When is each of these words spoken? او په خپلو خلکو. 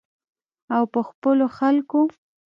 او 0.75 0.83
په 0.93 0.99
خپلو 1.09 1.45
خلکو. 1.57 2.01